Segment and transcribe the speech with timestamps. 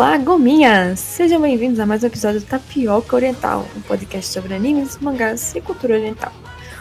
[0.00, 0.98] Olá, gominhas!
[0.98, 5.60] Sejam bem-vindos a mais um episódio do Tapioca Oriental, um podcast sobre animes, mangás e
[5.60, 6.32] cultura oriental.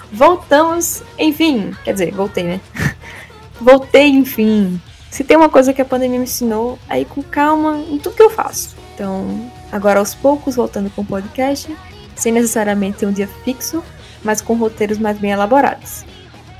[0.09, 2.61] Voltamos, enfim, quer dizer, voltei, né?
[3.59, 4.81] voltei, enfim.
[5.11, 8.15] Se tem uma coisa que a pandemia me ensinou, é ir com calma em tudo
[8.15, 8.77] que eu faço.
[8.95, 11.75] Então, agora aos poucos, voltando com o podcast,
[12.15, 13.83] sem necessariamente ter um dia fixo,
[14.23, 16.05] mas com roteiros mais bem elaborados.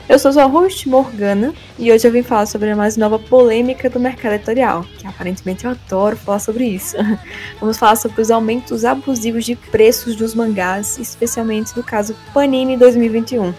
[0.10, 3.88] Eu sou sua host Morgana e hoje eu vim falar sobre a mais nova polêmica
[3.92, 6.98] do mercado editorial, que aparentemente eu adoro falar sobre isso.
[7.62, 13.54] Vamos falar sobre os aumentos abusivos de preços dos mangás, especialmente do caso Panini 2021.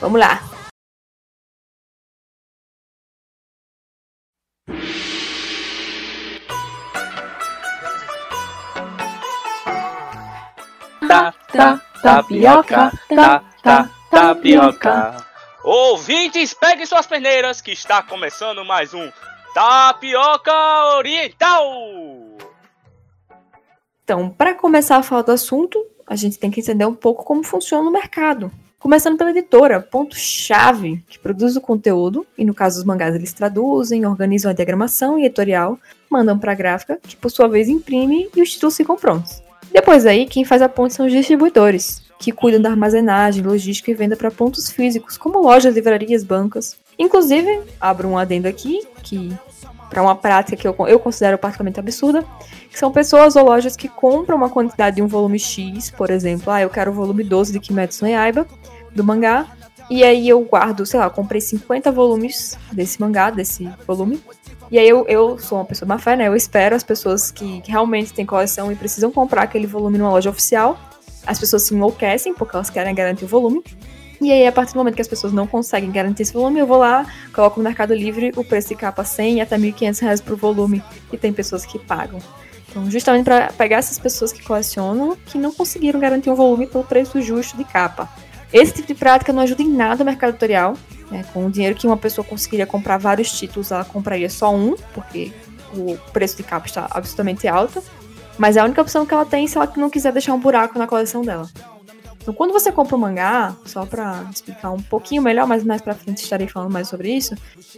[0.00, 0.40] Vamos lá!
[11.08, 15.33] Tá, tá, tapioca, tá, tá, tapioca.
[15.64, 19.10] Ouvintes, peguem suas peneiras que está começando mais um
[19.54, 20.52] Tapioca
[20.98, 21.64] Oriental!
[24.04, 27.42] Então, para começar a falar do assunto, a gente tem que entender um pouco como
[27.42, 28.52] funciona o mercado.
[28.78, 34.04] Começando pela editora, ponto-chave, que produz o conteúdo, e no caso dos mangás eles traduzem,
[34.04, 35.78] organizam a diagramação e editorial,
[36.10, 39.42] mandam para a gráfica, que por sua vez imprime e os títulos ficam prontos.
[39.72, 43.94] Depois aí, quem faz a ponte são os distribuidores, que cuidam da armazenagem, logística e
[43.94, 46.76] venda para pontos físicos, como lojas, livrarias, bancas.
[46.98, 49.36] Inclusive, abro um adendo aqui, que
[49.90, 52.24] para uma prática que eu, eu considero particularmente absurda,
[52.70, 56.52] que são pessoas ou lojas que compram uma quantidade de um volume X, por exemplo,
[56.52, 58.46] ah, eu quero o volume 12 de Kimetsu no Yaiba,
[58.92, 59.46] do mangá,
[59.90, 64.20] e aí eu guardo, sei lá, comprei 50 volumes desse mangá, desse volume,
[64.70, 67.62] e aí eu, eu sou uma pessoa má fé, né, eu espero as pessoas que
[67.66, 70.78] realmente têm coleção e precisam comprar aquele volume numa loja oficial,
[71.26, 73.62] as pessoas se enlouquecem porque elas querem garantir o volume.
[74.20, 76.66] E aí, a partir do momento que as pessoas não conseguem garantir esse volume, eu
[76.66, 80.36] vou lá, coloco no Mercado Livre o preço de capa 100 até 1.500 reais por
[80.36, 80.82] volume.
[81.12, 82.20] E tem pessoas que pagam.
[82.68, 86.84] Então, justamente para pegar essas pessoas que colecionam, que não conseguiram garantir um volume pelo
[86.84, 88.08] preço justo de capa.
[88.52, 90.76] Esse tipo de prática não ajuda em nada o mercado editorial.
[91.10, 91.24] Né?
[91.32, 95.32] Com o dinheiro que uma pessoa conseguiria comprar vários títulos, ela compraria só um, porque
[95.72, 97.82] o preço de capa está absolutamente alto.
[98.38, 100.78] Mas é a única opção que ela tem se ela não quiser deixar um buraco
[100.78, 101.48] na coleção dela.
[102.24, 105.94] Então, quando você compra um mangá, só para explicar um pouquinho melhor, mas mais pra
[105.94, 107.34] frente estarei falando mais sobre isso,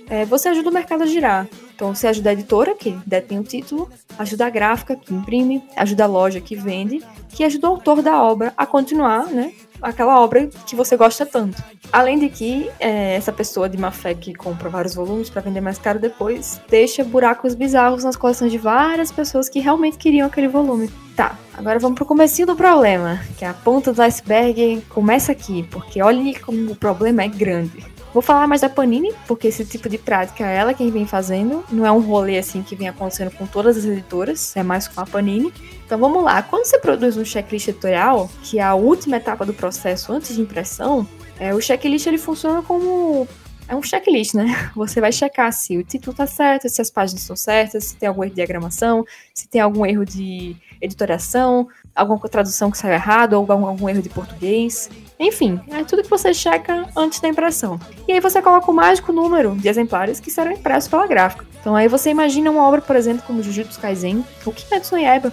[0.08, 1.48] é, você ajuda o mercado a girar.
[1.74, 6.04] Então, você ajuda a editora, que detém o título, ajuda a gráfica, que imprime, ajuda
[6.04, 10.48] a loja, que vende, que ajuda o autor da obra a continuar, né, aquela obra
[10.66, 11.62] que você gosta tanto.
[11.92, 15.60] Além de que é, essa pessoa de má fé que compra vários volumes para vender
[15.60, 20.48] mais caro depois deixa buracos bizarros nas coleções de várias pessoas que realmente queriam aquele
[20.48, 20.91] volume.
[21.15, 25.62] Tá, agora vamos pro comecinho do problema, que é a ponta do iceberg começa aqui,
[25.70, 27.95] porque olhe como o problema é grande.
[28.16, 31.62] Vou falar mais da Panini, porque esse tipo de prática é ela quem vem fazendo.
[31.71, 34.99] Não é um rolê assim que vem acontecendo com todas as editoras, é mais com
[35.03, 35.53] a Panini.
[35.84, 36.43] Então vamos lá.
[36.43, 40.41] Quando você produz um checklist editorial, que é a última etapa do processo antes de
[40.41, 41.06] impressão,
[41.38, 43.28] é, o checklist ele funciona como
[43.69, 44.47] é um checklist, né?
[44.75, 48.09] Você vai checar se o título tá certo, se as páginas estão certas, se tem
[48.09, 49.04] algum erro de diagramação,
[49.34, 54.02] se tem algum erro de editoriação, alguma tradução que saiu errado, ou algum, algum erro
[54.02, 54.90] de português.
[55.18, 57.80] Enfim, é tudo que você checa antes da impressão.
[58.06, 61.44] E aí você coloca o mágico número de exemplares que serão impressos pela gráfica.
[61.58, 65.32] Então aí você imagina uma obra, por exemplo, como Jujutsu Kaisen, ou Kimetsu no Yaiba,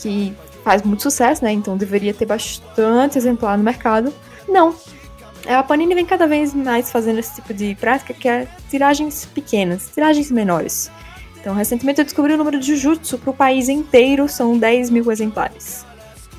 [0.00, 1.50] que faz muito sucesso, né?
[1.50, 4.12] Então deveria ter bastante exemplar no mercado.
[4.46, 4.74] Não.
[5.48, 9.90] A Panini vem cada vez mais fazendo esse tipo de prática, que é tiragens pequenas,
[9.92, 10.90] tiragens menores.
[11.40, 15.10] Então, recentemente eu descobri o número de Jujutsu para o país inteiro, são 10 mil
[15.10, 15.84] exemplares.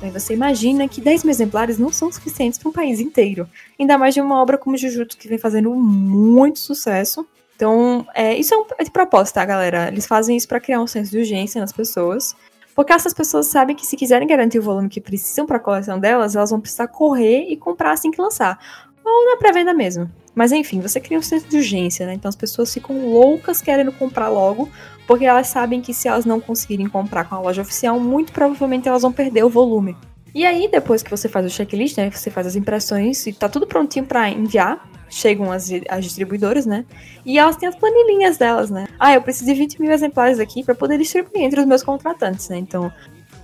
[0.02, 3.48] Aí você imagina que 10 mil exemplares não são suficientes para um país inteiro.
[3.78, 7.26] Ainda mais de uma obra como Jujutsu, que vem fazendo muito sucesso.
[7.56, 9.88] Então, é, isso é, um, é de propósito, tá, galera?
[9.88, 12.34] Eles fazem isso para criar um senso de urgência nas pessoas.
[12.74, 15.98] Porque essas pessoas sabem que se quiserem garantir o volume que precisam para a coleção
[15.98, 18.58] delas, elas vão precisar correr e comprar assim que lançar.
[19.04, 20.10] Ou na pré-venda mesmo.
[20.34, 22.14] Mas enfim, você cria um senso de urgência, né?
[22.14, 24.68] Então as pessoas ficam loucas querendo comprar logo,
[25.06, 28.88] porque elas sabem que se elas não conseguirem comprar com a loja oficial, muito provavelmente
[28.88, 29.96] elas vão perder o volume.
[30.34, 33.48] E aí, depois que você faz o checklist, né, você faz as impressões e tá
[33.48, 36.84] tudo prontinho para enviar, chegam as, as distribuidoras, né?
[37.24, 38.88] E elas têm as planilhinhas delas, né?
[38.98, 42.48] Ah, eu preciso de 20 mil exemplares aqui para poder distribuir entre os meus contratantes,
[42.48, 42.56] né?
[42.58, 42.92] Então,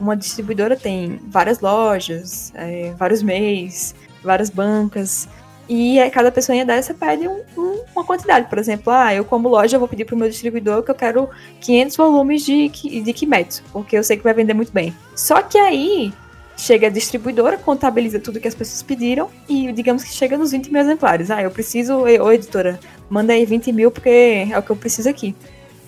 [0.01, 3.95] uma distribuidora tem várias lojas, é, vários MEIs,
[4.25, 5.29] várias bancas.
[5.73, 8.49] E cada pessoa dessa pede um, um, uma quantidade.
[8.49, 11.31] Por exemplo, ah, eu como loja vou pedir pro meu distribuidor que eu quero
[11.61, 14.93] 500 volumes de, de Kimetsu, porque eu sei que vai vender muito bem.
[15.15, 16.13] Só que aí
[16.57, 20.73] chega a distribuidora, contabiliza tudo que as pessoas pediram e digamos que chega nos 20
[20.73, 21.31] mil exemplares.
[21.31, 25.09] Ah, eu preciso, ô editora, manda aí 20 mil porque é o que eu preciso
[25.09, 25.37] aqui.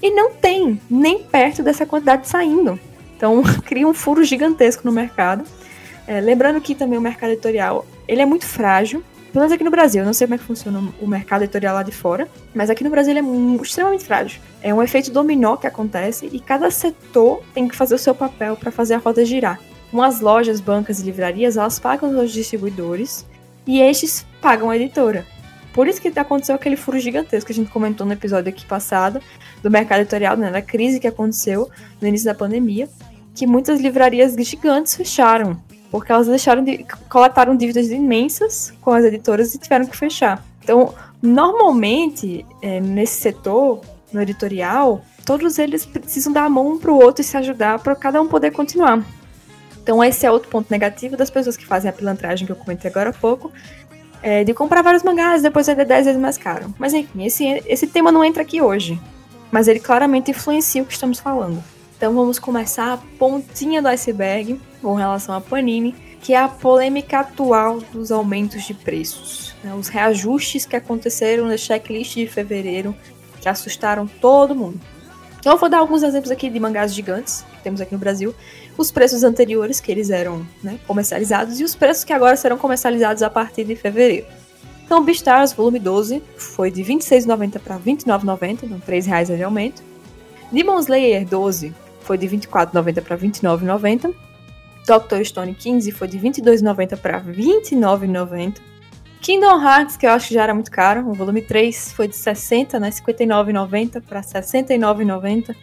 [0.01, 2.79] E não tem nem perto dessa quantidade saindo.
[3.17, 5.43] Então cria um furo gigantesco no mercado.
[6.07, 9.03] É, lembrando que também o mercado editorial ele é muito frágil.
[9.33, 11.75] Pelo menos aqui no Brasil, eu não sei como é que funciona o mercado editorial
[11.75, 14.43] lá de fora, mas aqui no Brasil ele é extremamente frágil.
[14.61, 18.57] É um efeito dominó que acontece e cada setor tem que fazer o seu papel
[18.57, 19.59] para fazer a roda girar.
[19.91, 23.27] Com as lojas, bancas e livrarias, elas pagam os distribuidores
[23.67, 25.27] e estes pagam a editora.
[25.73, 29.19] Por isso que aconteceu aquele furo gigantesco que a gente comentou no episódio aqui passado
[29.63, 32.87] do mercado editorial, né, da crise que aconteceu no início da pandemia,
[33.35, 35.59] que muitas livrarias gigantes fecharam
[35.93, 40.43] porque elas deixaram de coletaram dívidas imensas com as editoras e tiveram que fechar.
[40.65, 46.91] Então, normalmente, é, nesse setor, no editorial, todos eles precisam dar a mão um para
[46.91, 49.05] o outro e se ajudar para cada um poder continuar.
[49.83, 52.91] Então, esse é outro ponto negativo das pessoas que fazem a pilantragem que eu comentei
[52.91, 53.53] agora há pouco,
[54.23, 56.75] é, de comprar vários mangás e depois vender 10 vezes mais caro.
[56.79, 58.99] Mas enfim, esse, esse tema não entra aqui hoje,
[59.51, 61.63] mas ele claramente influencia o que estamos falando.
[61.99, 67.21] Então vamos começar a pontinha do iceberg com relação à Panini, que é a polêmica
[67.21, 69.55] atual dos aumentos de preços.
[69.63, 69.73] Né?
[69.75, 72.95] Os reajustes que aconteceram na checklist de fevereiro,
[73.41, 74.81] que assustaram todo mundo.
[75.39, 78.35] Então eu vou dar alguns exemplos aqui de mangás gigantes que temos aqui no Brasil,
[78.77, 83.23] os preços anteriores que eles eram né, comercializados e os preços que agora serão comercializados
[83.23, 84.27] a partir de fevereiro.
[84.85, 89.43] Então, Beastars, volume 12, foi de R$ 26,90 para R$ 29,90, então R$ 3,00 de
[89.43, 89.83] aumento.
[90.51, 94.15] Demon Slayer 12 foi de 24,90 para 29,90.
[94.87, 98.61] Doctor Stone 15 foi de 22,90 para 29,90.
[99.21, 102.17] Kingdom Hearts, que eu acho que já era muito caro, o volume 3 foi de
[102.17, 105.55] 60, né, 59,90 para 69,90.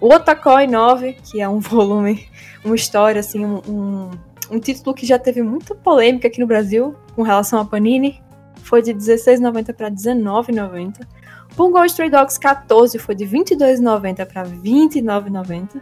[0.00, 2.28] O Otakoi 9, que é um volume,
[2.64, 4.10] uma história, assim, um, um,
[4.50, 8.20] um título que já teve muita polêmica aqui no Brasil com relação a Panini,
[8.64, 11.06] foi de 16,90 para 19,90.
[11.56, 15.80] Bungo Stray Dogs 14 foi de 22,90 para 29,90.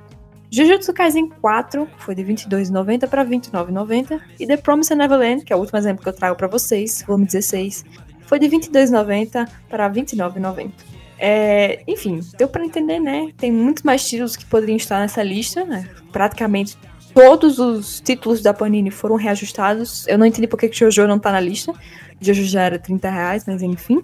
[0.55, 4.21] Jujutsu Kaisen 4 foi de 22,90 para 29,90.
[4.39, 7.25] E The Promised Neverland, que é o último exemplo que eu trago para vocês, volume
[7.25, 7.87] 16,
[8.27, 10.71] foi de 22,90 para 29,90.
[11.19, 13.33] É, enfim, deu para entender, né?
[13.39, 15.89] Tem muitos mais títulos que poderiam estar nessa lista, né?
[16.13, 16.77] Praticamente
[17.15, 20.07] todos os títulos da Panini foram reajustados.
[20.07, 21.73] Eu não entendi porque que Jojo não tá na lista.
[22.21, 24.03] Jojo já era 30 reais, mas enfim.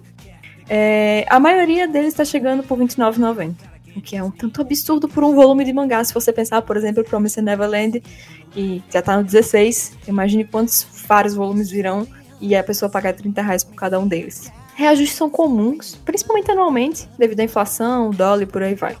[0.67, 3.53] É, a maioria deles está chegando por R$29,90.
[3.95, 6.03] O que é um tanto absurdo por um volume de mangá.
[6.03, 8.01] Se você pensar, por exemplo, Promised Neverland,
[8.51, 12.07] que já tá no 16, imagine quantos vários volumes virão
[12.39, 14.51] e a pessoa pagar 30 reais por cada um deles.
[14.75, 18.95] Reajustes são comuns, principalmente anualmente, devido à inflação, dólar e por aí vai.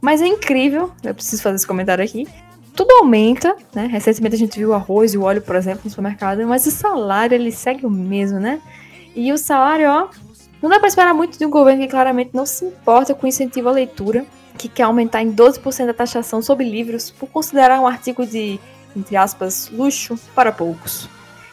[0.00, 2.26] Mas é incrível, eu preciso fazer esse comentário aqui.
[2.74, 3.86] Tudo aumenta, né?
[3.86, 6.70] Recentemente a gente viu o arroz e o óleo, por exemplo, no supermercado, mas o
[6.72, 8.60] salário ele segue o mesmo, né?
[9.14, 10.08] E o salário, ó,
[10.62, 13.68] não dá para esperar muito de um governo que claramente não se importa com incentivo
[13.68, 14.24] à leitura,
[14.56, 18.60] que quer aumentar em 12% a taxação sobre livros por considerar um artigo de,
[18.96, 21.08] entre aspas, luxo para poucos.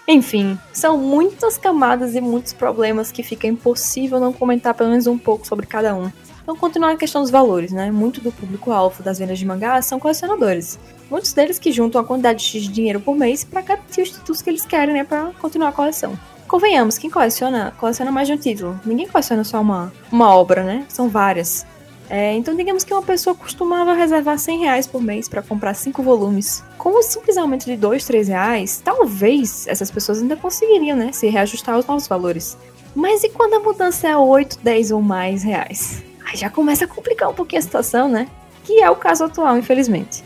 [0.08, 5.18] Enfim, são muitas camadas e muitos problemas que fica impossível não comentar pelo menos um
[5.18, 6.12] pouco sobre cada um.
[6.42, 7.92] Então, continuar a questão dos valores, né?
[7.92, 10.80] Muito do público-alvo das vendas de mangás são colecionadores.
[11.10, 14.42] Muitos deles que juntam a quantidade X de dinheiro por mês para garantir os títulos
[14.42, 15.04] que eles querem, né?
[15.04, 16.18] Para continuar a coleção.
[16.50, 18.80] Convenhamos, quem coleciona, coleciona mais de um título.
[18.84, 20.84] Ninguém coleciona só uma, uma obra, né?
[20.90, 21.64] São várias.
[22.10, 26.02] É, então, digamos que uma pessoa costumava reservar 100 reais por mês para comprar cinco
[26.02, 26.64] volumes.
[26.76, 31.12] Com o simples aumento de 2, 3 reais, talvez essas pessoas ainda conseguiriam, né?
[31.12, 32.58] Se reajustar aos novos valores.
[32.96, 36.04] Mas e quando a mudança é 8, 10 ou mais reais?
[36.26, 38.28] Aí já começa a complicar um pouquinho a situação, né?
[38.64, 40.24] Que é o caso atual, infelizmente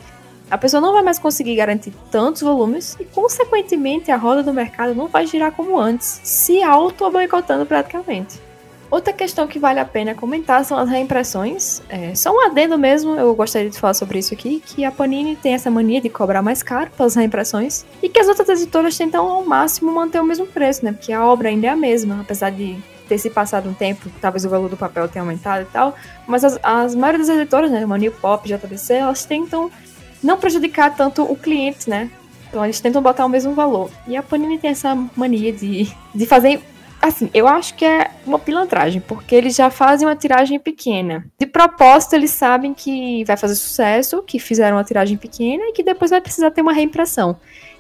[0.54, 4.94] a pessoa não vai mais conseguir garantir tantos volumes e, consequentemente, a roda do mercado
[4.94, 8.40] não vai girar como antes, se auto-boicotando praticamente.
[8.92, 11.82] Outra questão que vale a pena comentar são as reimpressões.
[11.90, 15.36] É, só um adendo mesmo, eu gostaria de falar sobre isso aqui, que a Panini
[15.36, 19.28] tem essa mania de cobrar mais caro pelas reimpressões e que as outras editoras tentam
[19.28, 20.92] ao máximo manter o mesmo preço, né?
[20.92, 22.78] Porque a obra ainda é a mesma, apesar de
[23.10, 25.96] ter se passado um tempo, talvez o valor do papel tenha aumentado e tal,
[26.28, 29.72] mas as, as maioria das editoras, né, Mania Pop, JBC, elas tentam
[30.24, 32.10] não prejudicar tanto o cliente, né?
[32.50, 33.90] Então eles tentam botar o mesmo valor.
[34.08, 36.62] E a Panini tem essa mania de, de fazer.
[37.02, 41.26] Assim, eu acho que é uma pilantragem, porque eles já fazem uma tiragem pequena.
[41.38, 45.84] De propósito, eles sabem que vai fazer sucesso, que fizeram uma tiragem pequena e que
[45.84, 47.36] depois vai precisar ter uma reimpressão.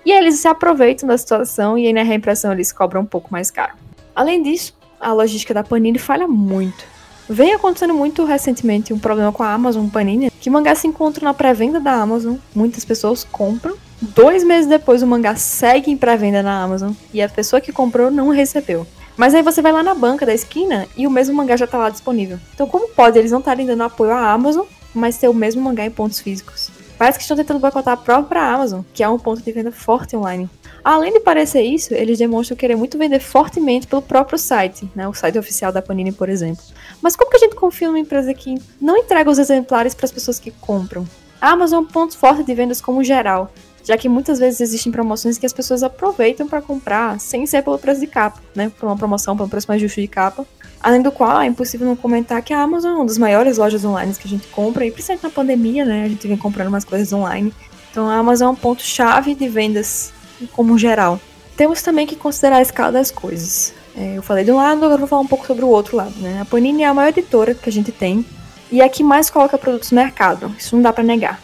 [0.05, 3.31] E aí eles se aproveitam da situação e aí na reimpressão eles cobram um pouco
[3.31, 3.73] mais caro.
[4.13, 6.92] Além disso, a logística da Panini falha muito.
[7.29, 11.33] Vem acontecendo muito recentemente um problema com a Amazon Panini, que mangá se encontra na
[11.33, 16.61] pré-venda da Amazon, muitas pessoas compram, dois meses depois o mangá segue em pré-venda na
[16.61, 18.85] Amazon e a pessoa que comprou não recebeu.
[19.15, 21.77] Mas aí você vai lá na banca da esquina e o mesmo mangá já tá
[21.77, 22.39] lá disponível.
[22.53, 25.85] Então como pode eles não estarem dando apoio à Amazon mas ter o mesmo mangá
[25.85, 26.69] em pontos físicos.
[26.97, 30.15] Parece que estão tentando boicotar a própria Amazon, que é um ponto de venda forte
[30.15, 30.49] online.
[30.83, 35.13] Além de parecer isso, eles demonstram querer muito vender fortemente pelo próprio site, né, o
[35.13, 36.63] site oficial da Panini, por exemplo.
[37.01, 40.11] Mas como que a gente confia numa empresa que não entrega os exemplares para as
[40.11, 41.07] pessoas que compram?
[41.39, 43.51] A Amazon é um ponto forte de vendas como geral,
[43.83, 47.77] já que muitas vezes existem promoções que as pessoas aproveitam para comprar sem ser pelo
[47.77, 50.45] preço de capa, né, por uma promoção, um preço mais justo de capa.
[50.83, 53.85] Além do qual, é impossível não comentar que a Amazon é uma das maiores lojas
[53.85, 56.83] online que a gente compra, e principalmente na pandemia, né, a gente vem comprando umas
[56.83, 57.53] coisas online.
[57.89, 60.11] Então a Amazon é um ponto chave de vendas
[60.51, 61.21] como geral.
[61.55, 63.73] Temos também que considerar a escala das coisas.
[63.95, 66.15] É, eu falei de um lado, agora vou falar um pouco sobre o outro lado.
[66.17, 66.41] Né?
[66.41, 68.25] A Panini é a maior editora que a gente tem
[68.69, 70.53] e é a que mais coloca produtos no mercado.
[70.59, 71.39] Isso não dá para negar.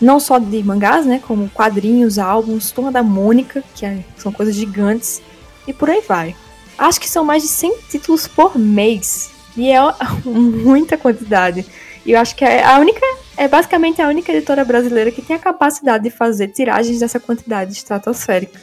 [0.00, 4.54] Não só de mangás, né, como quadrinhos, álbuns, Turma da Mônica, que é, são coisas
[4.54, 5.22] gigantes,
[5.66, 6.36] e por aí vai.
[6.76, 9.30] Acho que são mais de 100 títulos por mês.
[9.56, 9.78] E é
[10.24, 11.64] muita quantidade.
[12.04, 13.00] E eu acho que é a única,
[13.36, 17.72] é basicamente a única editora brasileira que tem a capacidade de fazer tiragens dessa quantidade
[17.72, 18.60] estratosférica.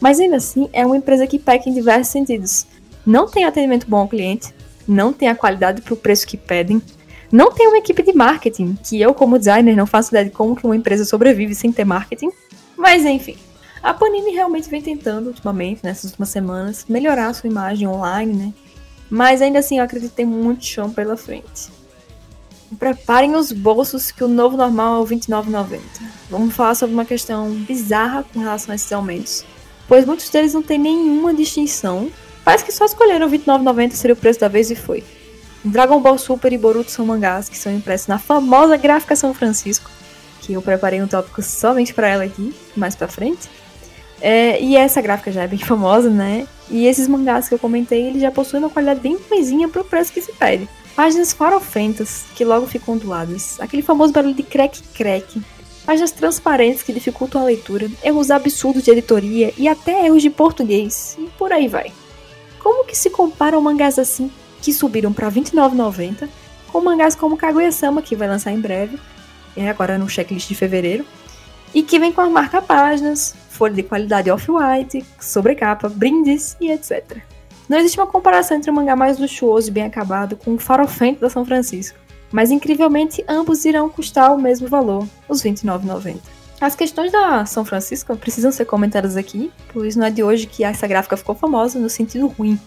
[0.00, 2.66] Mas ainda assim, é uma empresa que peca em diversos sentidos.
[3.04, 4.54] Não tem atendimento bom ao cliente,
[4.86, 6.80] não tem a qualidade para o preço que pedem,
[7.30, 10.56] não tem uma equipe de marketing, que eu, como designer, não faço ideia de como
[10.56, 12.30] que uma empresa sobrevive sem ter marketing.
[12.76, 13.36] Mas enfim,
[13.82, 18.52] a Panini realmente vem tentando, ultimamente, nessas últimas semanas, melhorar a sua imagem online, né?
[19.10, 21.70] Mas ainda assim, eu acredito que tem muito chão pela frente.
[22.78, 25.80] Preparem os bolsos que o novo normal é o R$29,90.
[26.28, 29.44] Vamos falar sobre uma questão bizarra com relação a esses aumentos.
[29.86, 32.10] Pois muitos deles não têm nenhuma distinção.
[32.44, 35.02] Parece que só escolheram R$29,90 seria o preço da vez e foi.
[35.64, 39.90] Dragon Ball Super e Boruto são mangás que são impressos na famosa gráfica São Francisco,
[40.40, 43.48] que eu preparei um tópico somente para ela aqui, mais pra frente.
[44.20, 46.46] É, e essa gráfica já é bem famosa, né?
[46.70, 50.12] E esses mangás que eu comentei, eles já possuem uma qualidade bem ruimzinha pro preço
[50.12, 50.68] que se pede.
[50.94, 53.58] Páginas farofentas, que logo ficam onduladas.
[53.60, 55.40] Aquele famoso barulho de crack-crack.
[55.86, 57.88] Páginas transparentes que dificultam a leitura.
[58.02, 61.16] Erros absurdos de editoria e até erros de português.
[61.18, 61.92] E por aí vai.
[62.58, 66.28] Como que se comparam mangás assim, que subiram para R$ 29,90,
[66.70, 68.98] com mangás como Kaguya-sama, que vai lançar em breve,
[69.56, 71.04] é agora no checklist de fevereiro,
[71.72, 77.18] e que vem com a marca páginas, folha de qualidade off-white, sobrecapa, brindes e etc.
[77.68, 81.20] Não existe uma comparação entre o mangá mais luxuoso e bem acabado com o farofento
[81.20, 81.98] da São Francisco,
[82.30, 86.18] mas incrivelmente ambos irão custar o mesmo valor, os R$ 29,90.
[86.60, 90.62] As questões da São Francisco precisam ser comentadas aqui, pois não é de hoje que
[90.62, 92.58] essa gráfica ficou famosa no sentido ruim,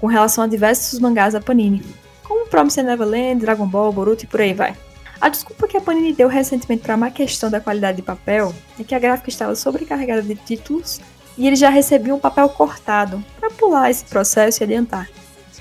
[0.00, 1.82] com relação a diversos mangás da Panini,
[2.24, 4.74] como Promised Neverland, Dragon Ball, Boruto e por aí vai.
[5.20, 8.54] A desculpa que a Panini deu recentemente para a má questão da qualidade de papel
[8.78, 10.98] é que a gráfica estava sobrecarregada de títulos
[11.36, 15.08] e ele já recebia um papel cortado para pular esse processo e adiantar.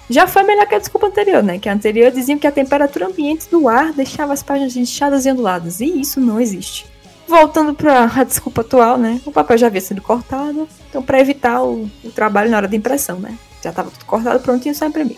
[0.10, 1.60] Já foi melhor que a desculpa anterior, né?
[1.60, 5.32] Que a anterior diziam que a temperatura ambiente do ar deixava as páginas inchadas e
[5.32, 6.88] onduladas, e isso não existe.
[7.28, 9.22] Voltando para a desculpa atual, né?
[9.26, 12.76] O papel já havia sido cortado, então para evitar o, o, trabalho na hora da
[12.76, 13.38] impressão, né?
[13.64, 15.18] Já estava tudo cortado, prontinho, só imprimir.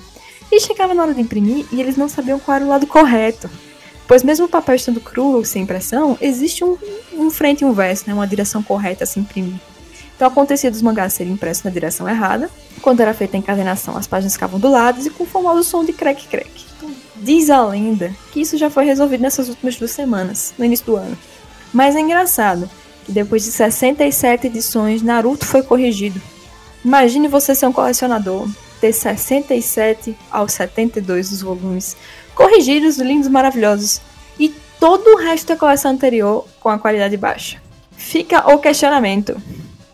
[0.51, 3.49] E chegava na hora de imprimir e eles não sabiam qual era o lado correto.
[4.11, 6.77] Pois mesmo o papel estando cru, sem impressão, existe um,
[7.13, 8.13] um frente e um verso, né?
[8.13, 9.55] Uma direção correta a se imprimir.
[10.13, 12.49] Então acontecia dos mangás serem impressos na direção errada.
[12.81, 15.85] Quando era feita a encadenação, as páginas ficavam do lado e com o famoso som
[15.85, 16.65] de crack-crack.
[17.15, 20.97] Diz a lenda que isso já foi resolvido nessas últimas duas semanas, no início do
[20.97, 21.17] ano.
[21.71, 22.69] Mas é engraçado
[23.05, 26.21] que depois de 67 edições, Naruto foi corrigido.
[26.83, 28.45] Imagine você ser um colecionador,
[28.81, 31.95] ter 67 aos 72 dos volumes
[32.41, 34.01] corrigidos, lindos, maravilhosos,
[34.39, 37.61] e todo o resto da coleção anterior com a qualidade baixa.
[37.91, 39.39] Fica o questionamento.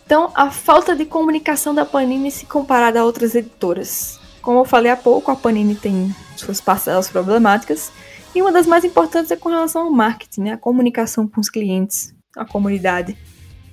[0.06, 4.18] Então, a falta de comunicação da Panini se comparada a outras editoras.
[4.42, 7.92] Como eu falei há pouco, a Panini tem suas parcelas problemáticas,
[8.34, 10.54] e uma das mais importantes é com relação ao marketing, né?
[10.54, 13.18] a comunicação com os clientes, a comunidade.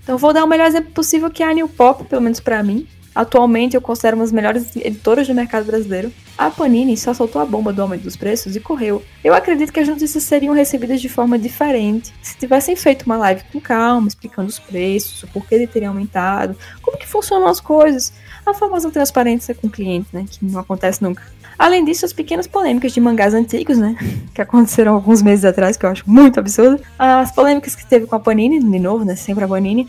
[0.02, 2.60] Então, vou dar o melhor exemplo possível que é a New Pop, pelo menos para
[2.62, 2.88] mim.
[3.14, 6.12] Atualmente, eu considero uma das melhores editoras do mercado brasileiro.
[6.36, 9.02] A Panini só soltou a bomba do aumento dos preços e correu.
[9.22, 13.42] Eu acredito que as notícias seriam recebidas de forma diferente se tivessem feito uma live
[13.52, 18.12] com calma, explicando os preços, o porquê de terem aumentado, como que funcionam as coisas,
[18.44, 21.22] a famosa transparência com o cliente, né, que não acontece nunca.
[21.56, 23.96] Além disso, as pequenas polêmicas de mangás antigos, né,
[24.34, 26.82] que aconteceram alguns meses atrás, que eu acho muito absurdo.
[26.98, 29.88] As polêmicas que teve com a Panini, de novo, né, sempre a Panini.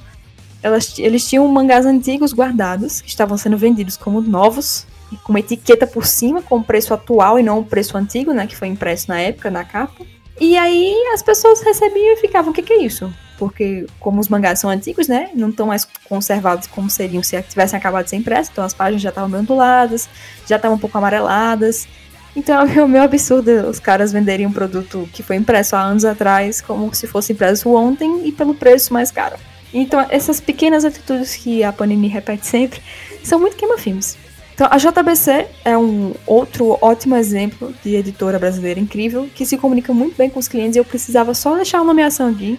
[0.66, 4.88] Elas, eles tinham mangás antigos guardados, que estavam sendo vendidos como novos,
[5.24, 8.48] com uma etiqueta por cima, com o preço atual e não o preço antigo, né?
[8.48, 10.04] Que foi impresso na época, na capa.
[10.42, 13.14] E aí as pessoas recebiam e ficavam, o que, que é isso?
[13.38, 15.30] Porque, como os mangás são antigos, né?
[15.36, 18.50] Não estão mais conservados como seriam se tivessem acabado de ser impresso.
[18.52, 20.10] Então as páginas já estavam meio onduladas,
[20.48, 21.88] já estavam um pouco amareladas.
[22.36, 26.60] Então é meio absurdo os caras venderem um produto que foi impresso há anos atrás
[26.60, 29.36] como se fosse impresso ontem e pelo preço mais caro.
[29.74, 32.82] Então essas pequenas atitudes que a Panini repete sempre
[33.24, 34.18] são muito queima-filmes.
[34.54, 39.94] Então a JBC é um outro ótimo exemplo de editora brasileira incrível que se comunica
[39.94, 42.58] muito bem com os clientes e eu precisava só deixar uma nomeação aqui.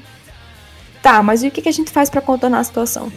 [1.03, 3.11] Tá, mas e o que a gente faz para contornar a situação?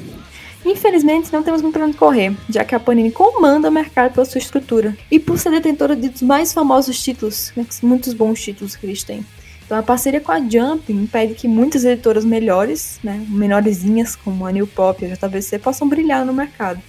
[0.66, 4.26] Infelizmente, não temos muito para onde correr, já que a Panini comanda o mercado pela
[4.26, 8.76] sua estrutura e por ser detentora de dos mais famosos títulos, né, muitos bons títulos
[8.76, 9.26] que eles têm.
[9.70, 14.52] Então, a parceria com a Jump impede que muitas editoras melhores, né, menorzinhas como a
[14.52, 16.82] New Pop e a JVC, possam brilhar no mercado.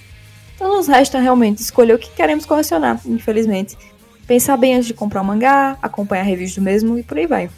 [0.54, 3.76] Então, nos resta realmente escolher o que queremos colecionar, infelizmente.
[4.26, 7.26] Pensar bem antes de comprar o um mangá, acompanhar reviews do mesmo e por aí
[7.26, 7.50] vai.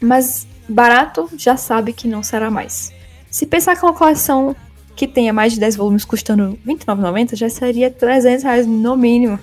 [0.00, 2.92] Mas barato já sabe que não será mais.
[3.30, 4.56] Se pensar que uma coleção
[4.96, 9.38] que tenha mais de 10 volumes custando R$29,90 já seria 300 reais no mínimo.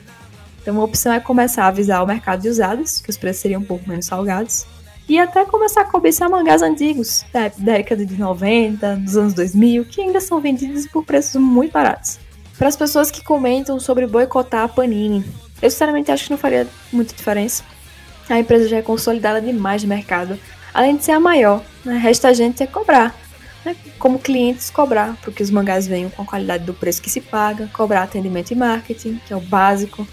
[0.62, 3.62] Então, uma opção é começar a avisar o mercado de usados, que os preços seriam
[3.62, 4.66] um pouco menos salgados,
[5.08, 10.02] e até começar a cobiçar mangás antigos, da década de 90, dos anos 2000, que
[10.02, 12.20] ainda são vendidos por preços muito baratos.
[12.58, 15.24] Para as pessoas que comentam sobre boicotar a Panini,
[15.62, 17.64] eu sinceramente acho que não faria muita diferença.
[18.30, 20.40] A empresa já é consolidada demais de mercado,
[20.74, 21.98] além de ser a maior, né?
[21.98, 23.16] resta a gente é cobrar
[23.66, 27.20] né, como clientes cobrar, porque os mangás venham com a qualidade do preço que se
[27.20, 30.08] paga, cobrar atendimento e marketing, que é o básico.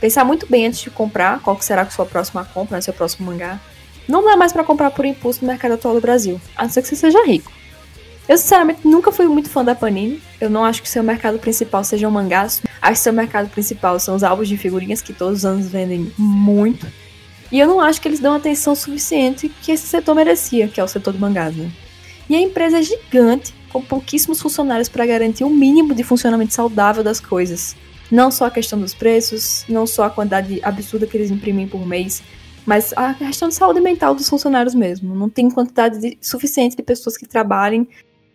[0.00, 3.30] Pensar muito bem antes de comprar qual será a sua próxima compra, né, seu próximo
[3.30, 3.60] mangá.
[4.08, 6.82] Não dá mais para comprar por impulso no mercado atual do Brasil, a não ser
[6.82, 7.52] que você seja rico.
[8.28, 10.22] Eu, sinceramente, nunca fui muito fã da Panini.
[10.40, 12.62] Eu não acho que seu mercado principal sejam mangás.
[12.80, 16.12] Acho que seu mercado principal são os álbuns de figurinhas que todos os anos vendem
[16.16, 16.86] muito.
[17.50, 20.84] E eu não acho que eles dão atenção suficiente que esse setor merecia, que é
[20.84, 21.70] o setor do mangás, né?
[22.28, 26.54] E a empresa é gigante, com pouquíssimos funcionários para garantir o um mínimo de funcionamento
[26.54, 27.76] saudável das coisas.
[28.10, 31.86] Não só a questão dos preços, não só a quantidade absurda que eles imprimem por
[31.86, 32.22] mês,
[32.66, 35.14] mas a questão de saúde mental dos funcionários mesmo.
[35.14, 37.88] Não tem quantidade de, suficiente de pessoas que trabalhem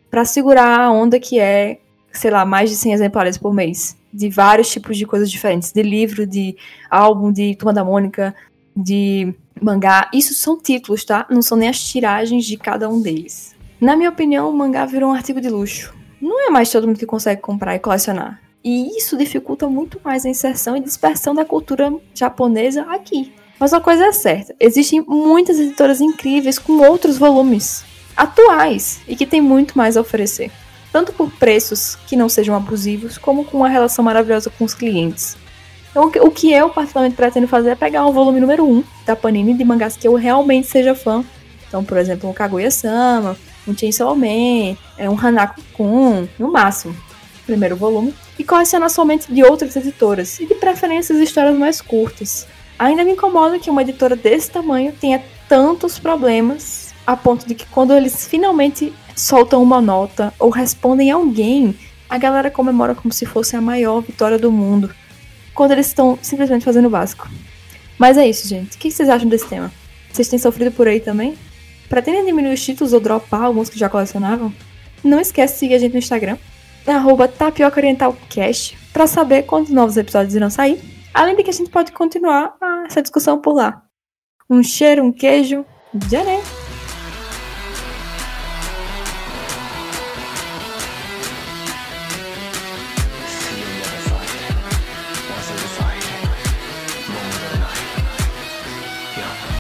[0.10, 1.80] para segurar a onda que é,
[2.12, 3.96] sei lá, mais de 100 exemplares por mês.
[4.12, 5.72] De vários tipos de coisas diferentes.
[5.72, 6.56] De livro, de
[6.90, 8.36] álbum, de Turma da Mônica,
[8.76, 10.10] de mangá.
[10.14, 11.26] Isso são títulos, tá?
[11.30, 13.56] Não são nem as tiragens de cada um deles.
[13.80, 15.94] Na minha opinião, o mangá virou um artigo de luxo.
[16.20, 18.42] Não é mais todo mundo que consegue comprar e colecionar.
[18.64, 23.32] E isso dificulta muito mais a inserção e dispersão da cultura japonesa aqui.
[23.60, 27.84] Mas uma coisa é certa: existem muitas editoras incríveis com outros volumes
[28.16, 30.52] atuais e que têm muito mais a oferecer,
[30.92, 35.38] tanto por preços que não sejam abusivos, como com uma relação maravilhosa com os clientes.
[35.90, 39.54] Então, o que eu particularmente pretendo fazer é pegar um volume número 1 da Panini
[39.54, 41.24] de mangás que eu realmente seja fã.
[41.68, 43.36] Então, por exemplo, o Kaguya-sama,
[43.68, 46.96] um Chainsaw Man, é um Hanako-kun, no máximo,
[47.46, 52.48] primeiro volume, e colecionar somente de outras editoras, e de preferência as histórias mais curtas.
[52.80, 57.66] Ainda me incomoda que uma editora desse tamanho tenha tantos problemas, a ponto de que
[57.66, 61.76] quando eles finalmente soltam uma nota ou respondem alguém,
[62.10, 64.94] a galera comemora como se fosse a maior vitória do mundo,
[65.54, 67.28] quando eles estão simplesmente fazendo o básico.
[67.98, 68.76] Mas é isso, gente.
[68.76, 69.72] O que vocês acham desse tema?
[70.12, 71.36] Vocês têm sofrido por aí também?
[71.90, 74.54] Pretendem diminuir os títulos ou dropar alguns que já colecionavam?
[75.04, 76.38] Não esquece de seguir a gente no Instagram,
[77.38, 80.80] tapiocaorientalcast, para saber quando novos episódios irão sair,
[81.18, 83.82] além de que a gente pode continuar essa discussão por lá.
[84.50, 85.66] Um cheiro, um queijo,
[86.10, 86.42] já né?